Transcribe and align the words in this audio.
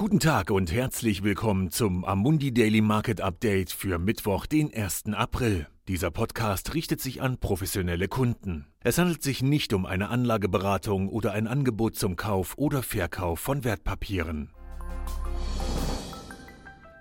Guten 0.00 0.18
Tag 0.18 0.50
und 0.50 0.72
herzlich 0.72 1.22
willkommen 1.24 1.70
zum 1.70 2.06
Amundi 2.06 2.54
Daily 2.54 2.80
Market 2.80 3.20
Update 3.20 3.70
für 3.70 3.98
Mittwoch, 3.98 4.46
den 4.46 4.72
1. 4.72 5.12
April. 5.12 5.66
Dieser 5.88 6.10
Podcast 6.10 6.72
richtet 6.72 7.02
sich 7.02 7.20
an 7.20 7.36
professionelle 7.36 8.08
Kunden. 8.08 8.64
Es 8.82 8.96
handelt 8.96 9.22
sich 9.22 9.42
nicht 9.42 9.74
um 9.74 9.84
eine 9.84 10.08
Anlageberatung 10.08 11.10
oder 11.10 11.32
ein 11.32 11.46
Angebot 11.46 11.96
zum 11.96 12.16
Kauf 12.16 12.54
oder 12.56 12.82
Verkauf 12.82 13.40
von 13.40 13.62
Wertpapieren. 13.62 14.54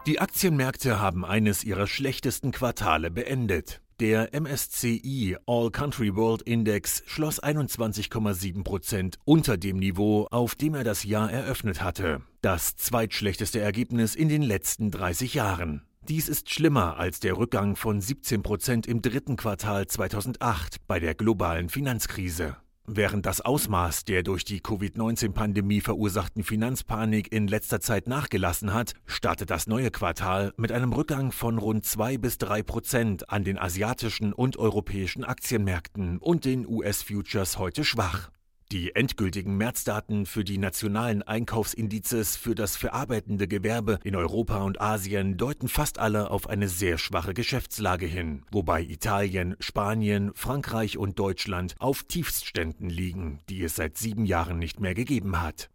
Die 0.05 0.19
Aktienmärkte 0.19 0.99
haben 0.99 1.23
eines 1.23 1.63
ihrer 1.63 1.87
schlechtesten 1.87 2.51
Quartale 2.51 3.11
beendet. 3.11 3.79
Der 4.01 4.37
MSCI 4.37 5.37
All 5.45 5.71
Country 5.71 6.17
World 6.17 6.41
Index 6.41 7.01
schloss 7.05 7.41
21,7 7.41 8.65
Prozent 8.65 9.19
unter 9.23 9.55
dem 9.55 9.77
Niveau, 9.77 10.27
auf 10.31 10.55
dem 10.55 10.73
er 10.73 10.83
das 10.83 11.05
Jahr 11.05 11.31
eröffnet 11.31 11.81
hatte. 11.81 12.23
Das 12.41 12.77
zweitschlechteste 12.77 13.59
Ergebnis 13.59 14.15
in 14.15 14.29
den 14.29 14.41
letzten 14.41 14.91
30 14.91 15.33
Jahren. 15.33 15.81
Dies 16.07 16.29
ist 16.29 16.49
schlimmer 16.49 16.95
als 16.95 17.19
der 17.19 17.37
Rückgang 17.37 17.75
von 17.75 17.99
17 17.99 18.43
Prozent 18.43 18.87
im 18.87 19.01
dritten 19.01 19.35
Quartal 19.35 19.87
2008 19.87 20.87
bei 20.87 21.01
der 21.01 21.15
globalen 21.15 21.67
Finanzkrise. 21.67 22.55
Während 22.87 23.25
das 23.25 23.41
Ausmaß 23.41 24.05
der 24.05 24.23
durch 24.23 24.45
die 24.45 24.61
Covid-19-Pandemie 24.61 25.81
verursachten 25.81 26.45
Finanzpanik 26.45 27.29
in 27.29 27.49
letzter 27.49 27.81
Zeit 27.81 28.07
nachgelassen 28.07 28.73
hat, 28.73 28.93
startet 29.05 29.49
das 29.49 29.67
neue 29.67 29.91
Quartal 29.91 30.53
mit 30.55 30.71
einem 30.71 30.93
Rückgang 30.93 31.33
von 31.33 31.57
rund 31.57 31.83
2 31.83 32.17
bis 32.17 32.37
3 32.37 32.63
Prozent 32.63 33.29
an 33.29 33.43
den 33.43 33.57
asiatischen 33.57 34.31
und 34.31 34.55
europäischen 34.55 35.25
Aktienmärkten 35.25 36.19
und 36.19 36.45
den 36.45 36.65
US-Futures 36.65 37.57
heute 37.57 37.83
schwach. 37.83 38.31
Die 38.71 38.95
endgültigen 38.95 39.57
Märzdaten 39.57 40.27
für 40.27 40.43
die 40.43 40.59
nationalen 40.59 41.23
Einkaufsindizes 41.23 42.37
für 42.37 42.53
das 42.53 42.77
verarbeitende 42.77 43.47
Gewerbe 43.47 43.97
in 44.03 44.15
Europa 44.15 44.61
und 44.61 44.79
Asien 44.79 45.37
deuten 45.37 45.67
fast 45.67 45.97
alle 45.97 46.29
auf 46.29 46.47
eine 46.47 46.67
sehr 46.67 46.99
schwache 46.99 47.33
Geschäftslage 47.33 48.05
hin, 48.05 48.43
wobei 48.51 48.83
Italien, 48.83 49.55
Spanien, 49.59 50.29
Frankreich 50.35 50.99
und 50.99 51.17
Deutschland 51.17 51.73
auf 51.79 52.03
Tiefstständen 52.03 52.91
liegen, 52.91 53.39
die 53.49 53.63
es 53.63 53.75
seit 53.75 53.97
sieben 53.97 54.25
Jahren 54.25 54.59
nicht 54.59 54.79
mehr 54.79 54.93
gegeben 54.93 55.41
hat. 55.41 55.71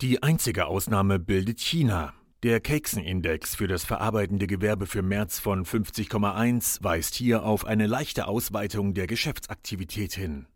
Die 0.00 0.22
einzige 0.22 0.66
Ausnahme 0.66 1.18
bildet 1.18 1.58
China. 1.58 2.14
Der 2.44 2.60
Keksen-Index 2.60 3.56
für 3.56 3.66
das 3.66 3.84
verarbeitende 3.84 4.46
Gewerbe 4.46 4.86
für 4.86 5.02
März 5.02 5.40
von 5.40 5.64
50,1 5.64 6.84
weist 6.84 7.16
hier 7.16 7.42
auf 7.42 7.64
eine 7.64 7.88
leichte 7.88 8.28
Ausweitung 8.28 8.94
der 8.94 9.08
Geschäftsaktivität 9.08 10.12
hin. 10.12 10.46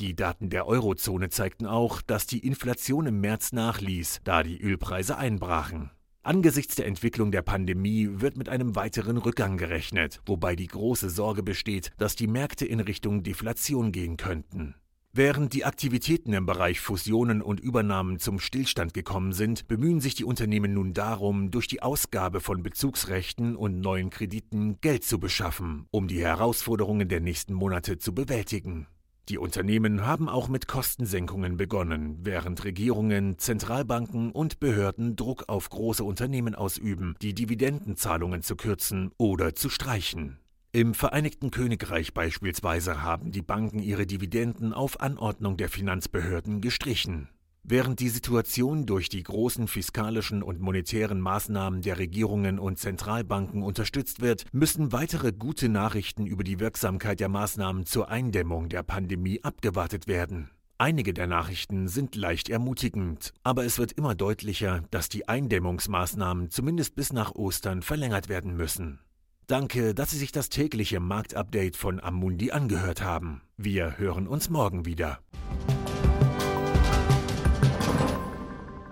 Die 0.00 0.16
Daten 0.16 0.48
der 0.48 0.66
Eurozone 0.66 1.28
zeigten 1.28 1.66
auch, 1.66 2.00
dass 2.00 2.26
die 2.26 2.38
Inflation 2.38 3.04
im 3.04 3.20
März 3.20 3.52
nachließ, 3.52 4.20
da 4.24 4.42
die 4.42 4.58
Ölpreise 4.58 5.18
einbrachen. 5.18 5.90
Angesichts 6.22 6.74
der 6.74 6.86
Entwicklung 6.86 7.32
der 7.32 7.42
Pandemie 7.42 8.08
wird 8.12 8.38
mit 8.38 8.48
einem 8.48 8.76
weiteren 8.76 9.18
Rückgang 9.18 9.58
gerechnet, 9.58 10.22
wobei 10.24 10.56
die 10.56 10.68
große 10.68 11.10
Sorge 11.10 11.42
besteht, 11.42 11.90
dass 11.98 12.16
die 12.16 12.28
Märkte 12.28 12.64
in 12.64 12.80
Richtung 12.80 13.22
Deflation 13.22 13.92
gehen 13.92 14.16
könnten. 14.16 14.74
Während 15.12 15.52
die 15.52 15.66
Aktivitäten 15.66 16.32
im 16.32 16.46
Bereich 16.46 16.80
Fusionen 16.80 17.42
und 17.42 17.60
Übernahmen 17.60 18.18
zum 18.18 18.38
Stillstand 18.38 18.94
gekommen 18.94 19.34
sind, 19.34 19.68
bemühen 19.68 20.00
sich 20.00 20.14
die 20.14 20.24
Unternehmen 20.24 20.72
nun 20.72 20.94
darum, 20.94 21.50
durch 21.50 21.66
die 21.66 21.82
Ausgabe 21.82 22.40
von 22.40 22.62
Bezugsrechten 22.62 23.54
und 23.54 23.80
neuen 23.80 24.08
Krediten 24.08 24.80
Geld 24.80 25.04
zu 25.04 25.20
beschaffen, 25.20 25.88
um 25.90 26.08
die 26.08 26.22
Herausforderungen 26.22 27.08
der 27.10 27.20
nächsten 27.20 27.52
Monate 27.52 27.98
zu 27.98 28.14
bewältigen. 28.14 28.86
Die 29.30 29.38
Unternehmen 29.38 30.04
haben 30.04 30.28
auch 30.28 30.48
mit 30.48 30.66
Kostensenkungen 30.66 31.56
begonnen, 31.56 32.18
während 32.22 32.64
Regierungen, 32.64 33.38
Zentralbanken 33.38 34.32
und 34.32 34.58
Behörden 34.58 35.14
Druck 35.14 35.44
auf 35.46 35.70
große 35.70 36.02
Unternehmen 36.02 36.56
ausüben, 36.56 37.14
die 37.22 37.32
Dividendenzahlungen 37.32 38.42
zu 38.42 38.56
kürzen 38.56 39.12
oder 39.18 39.54
zu 39.54 39.68
streichen. 39.68 40.40
Im 40.72 40.94
Vereinigten 40.94 41.52
Königreich 41.52 42.12
beispielsweise 42.12 43.04
haben 43.04 43.30
die 43.30 43.42
Banken 43.42 43.78
ihre 43.78 44.04
Dividenden 44.04 44.72
auf 44.72 44.98
Anordnung 44.98 45.56
der 45.56 45.68
Finanzbehörden 45.68 46.60
gestrichen. 46.60 47.28
Während 47.62 48.00
die 48.00 48.08
Situation 48.08 48.86
durch 48.86 49.08
die 49.08 49.22
großen 49.22 49.68
fiskalischen 49.68 50.42
und 50.42 50.60
monetären 50.60 51.20
Maßnahmen 51.20 51.82
der 51.82 51.98
Regierungen 51.98 52.58
und 52.58 52.78
Zentralbanken 52.78 53.62
unterstützt 53.62 54.20
wird, 54.20 54.46
müssen 54.52 54.92
weitere 54.92 55.32
gute 55.32 55.68
Nachrichten 55.68 56.26
über 56.26 56.42
die 56.42 56.58
Wirksamkeit 56.58 57.20
der 57.20 57.28
Maßnahmen 57.28 57.86
zur 57.86 58.08
Eindämmung 58.08 58.68
der 58.68 58.82
Pandemie 58.82 59.44
abgewartet 59.44 60.06
werden. 60.06 60.50
Einige 60.78 61.12
der 61.12 61.26
Nachrichten 61.26 61.88
sind 61.88 62.16
leicht 62.16 62.48
ermutigend, 62.48 63.34
aber 63.42 63.66
es 63.66 63.78
wird 63.78 63.92
immer 63.92 64.14
deutlicher, 64.14 64.82
dass 64.90 65.10
die 65.10 65.28
Eindämmungsmaßnahmen 65.28 66.50
zumindest 66.50 66.94
bis 66.94 67.12
nach 67.12 67.34
Ostern 67.34 67.82
verlängert 67.82 68.30
werden 68.30 68.56
müssen. 68.56 68.98
Danke, 69.46 69.94
dass 69.94 70.10
Sie 70.10 70.16
sich 70.16 70.32
das 70.32 70.48
tägliche 70.48 70.98
Marktupdate 70.98 71.76
von 71.76 72.00
Amundi 72.00 72.52
angehört 72.52 73.02
haben. 73.02 73.42
Wir 73.58 73.98
hören 73.98 74.26
uns 74.26 74.48
morgen 74.48 74.86
wieder. 74.86 75.18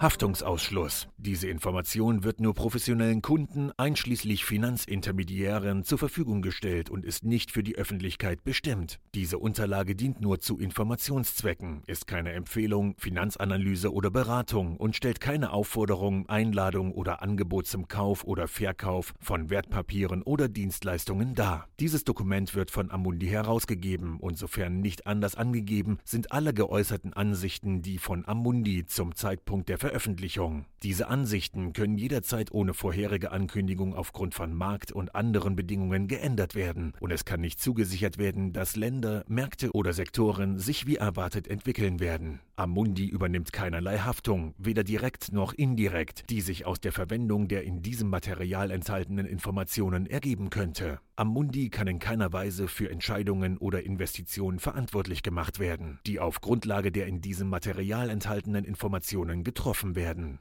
Haftungsausschluss. 0.01 1.09
Diese 1.17 1.49
Information 1.49 2.23
wird 2.23 2.39
nur 2.39 2.55
professionellen 2.55 3.21
Kunden, 3.21 3.73
einschließlich 3.77 4.45
Finanzintermediären, 4.45 5.83
zur 5.83 5.99
Verfügung 5.99 6.41
gestellt 6.41 6.89
und 6.89 7.05
ist 7.05 7.25
nicht 7.25 7.51
für 7.51 7.65
die 7.65 7.75
Öffentlichkeit 7.75 8.45
bestimmt. 8.45 9.01
Diese 9.17 9.39
Unterlage 9.39 9.97
dient 9.97 10.21
nur 10.21 10.39
zu 10.39 10.57
Informationszwecken, 10.57 11.83
ist 11.89 12.07
keine 12.07 12.31
Empfehlung, 12.31 12.95
Finanzanalyse 12.97 13.93
oder 13.93 14.13
Beratung 14.13 14.77
und 14.77 14.95
stellt 14.95 15.21
keine 15.21 15.51
Aufforderung, 15.51 16.29
Einladung 16.29 16.93
oder 16.93 17.21
Angebot 17.21 17.67
zum 17.67 17.89
Kauf 17.89 18.23
oder 18.23 18.47
Verkauf 18.47 19.15
von 19.19 19.51
Wertpapieren 19.51 20.23
oder 20.23 20.49
Dienstleistungen 20.49 21.35
dar. 21.35 21.67
Dieses 21.81 22.05
Dokument 22.05 22.55
wird 22.55 22.71
von 22.71 22.93
Amundi 22.93 23.27
herausgegeben 23.27 24.21
und 24.21 24.39
sofern 24.39 24.79
nicht 24.79 25.09
anders 25.09 25.35
angegeben, 25.35 25.99
sind 26.05 26.31
alle 26.31 26.55
geäußerten 26.55 27.15
Ansichten 27.15 27.83
die 27.83 27.99
von 27.99 28.29
Amundi 28.29 28.87
zum 28.87 29.17
Zeitpunkt 29.17 29.69
der 29.69 29.88
Veröffentlichung. 29.89 30.67
Diese 30.83 31.09
Ansichten 31.09 31.73
können 31.73 31.97
jederzeit 31.97 32.53
ohne 32.53 32.75
vorherige 32.75 33.33
Ankündigung 33.33 33.95
aufgrund 33.95 34.35
von 34.35 34.53
Markt- 34.53 34.93
und 34.93 35.15
anderen 35.15 35.57
Bedingungen 35.57 36.09
geändert 36.09 36.55
werden 36.55 36.93
und 37.01 37.11
es 37.11 37.25
kann 37.25 37.41
nicht 37.41 37.59
zugesichert 37.59 38.19
werden, 38.19 38.53
dass 38.53 38.77
Länder, 38.77 39.25
Märkte 39.29 39.71
oder 39.73 39.95
Sektoren 39.95 40.59
sich 40.59 40.87
wie 40.87 40.97
erwartet 40.97 41.49
entwickeln 41.49 42.01
werden. 42.01 42.41
Amundi 42.59 43.07
übernimmt 43.07 43.53
keinerlei 43.53 43.99
Haftung, 43.99 44.53
weder 44.59 44.83
direkt 44.83 45.33
noch 45.33 45.53
indirekt, 45.53 46.25
die 46.29 46.41
sich 46.41 46.67
aus 46.67 46.81
der 46.81 46.91
Verwendung 46.91 47.47
der 47.47 47.63
in 47.63 47.83
diesem 47.83 48.11
Material 48.11 48.73
enthaltenen 48.73 49.27
Informationen 49.27 50.07
ergeben 50.07 50.51
könnte. 50.51 50.99
Amundi 51.15 51.71
kann 51.71 51.87
in 51.87 52.01
keiner 52.01 52.33
Weise 52.33 52.67
für 52.67 52.91
Entscheidungen 52.91 53.59
oder 53.59 53.85
Investitionen 53.85 54.59
verantwortlich 54.59 55.23
gemacht 55.23 55.61
werden, 55.61 56.01
die 56.05 56.19
auf 56.19 56.41
Grundlage 56.41 56.91
der 56.91 57.07
in 57.07 57.21
diesem 57.21 57.49
Material 57.49 58.11
enthaltenen 58.11 58.65
Informationen 58.65 59.45
getroffen 59.45 59.95
werden. 59.95 60.41